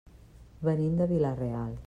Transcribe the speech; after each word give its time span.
Venim 0.69 0.97
de 1.03 1.09
Vila-real. 1.13 1.79